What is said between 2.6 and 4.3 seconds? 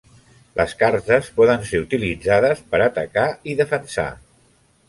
per atacar i defensar.